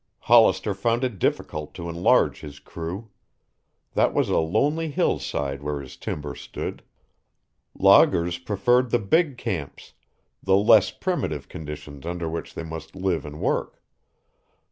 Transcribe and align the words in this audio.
Hollister 0.21 0.73
found 0.73 1.03
it 1.03 1.19
difficult 1.19 1.75
to 1.75 1.87
enlarge 1.87 2.39
his 2.41 2.57
crew. 2.57 3.11
That 3.93 4.15
was 4.15 4.29
a 4.29 4.39
lonely 4.39 4.89
hillside 4.89 5.61
where 5.61 5.79
his 5.79 5.95
timber 5.95 6.33
stood. 6.33 6.81
Loggers 7.77 8.39
preferred 8.39 8.89
the 8.89 8.97
big 8.97 9.37
camps, 9.37 9.93
the 10.41 10.57
less 10.57 10.89
primitive 10.89 11.47
conditions 11.47 12.03
under 12.03 12.27
which 12.27 12.55
they 12.55 12.63
must 12.63 12.95
live 12.95 13.27
and 13.27 13.39
work. 13.39 13.79